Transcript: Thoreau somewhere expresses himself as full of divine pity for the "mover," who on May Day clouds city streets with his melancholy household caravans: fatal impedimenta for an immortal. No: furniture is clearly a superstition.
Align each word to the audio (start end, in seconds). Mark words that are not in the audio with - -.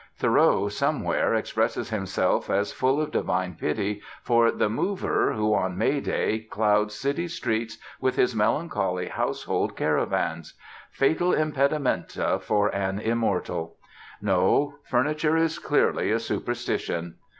Thoreau 0.17 0.67
somewhere 0.67 1.35
expresses 1.35 1.91
himself 1.91 2.49
as 2.49 2.73
full 2.73 2.99
of 2.99 3.11
divine 3.11 3.53
pity 3.53 4.01
for 4.23 4.49
the 4.49 4.67
"mover," 4.67 5.33
who 5.33 5.53
on 5.53 5.77
May 5.77 5.99
Day 5.99 6.39
clouds 6.39 6.95
city 6.95 7.27
streets 7.27 7.77
with 7.99 8.15
his 8.15 8.35
melancholy 8.35 9.09
household 9.09 9.75
caravans: 9.77 10.55
fatal 10.89 11.33
impedimenta 11.35 12.41
for 12.41 12.69
an 12.69 12.97
immortal. 12.97 13.75
No: 14.19 14.73
furniture 14.85 15.37
is 15.37 15.59
clearly 15.59 16.11
a 16.11 16.17
superstition. 16.17 17.17